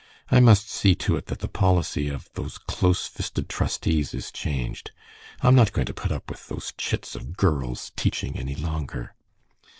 I 0.31 0.39
must 0.39 0.67
see 0.67 0.95
to 0.95 1.15
it 1.15 1.27
that 1.27 1.41
the 1.41 1.47
policy 1.47 2.09
of 2.09 2.27
those 2.33 2.57
close 2.57 3.05
fisted 3.05 3.47
trustees 3.47 4.15
is 4.15 4.31
changed. 4.31 4.89
I 5.43 5.47
am 5.47 5.53
not 5.53 5.73
going 5.73 5.85
to 5.85 5.93
put 5.93 6.11
up 6.11 6.27
with 6.27 6.47
those 6.47 6.73
chits 6.75 7.13
of 7.15 7.37
girls 7.37 7.91
teaching 7.95 8.35
any 8.35 8.55
longer." 8.55 9.13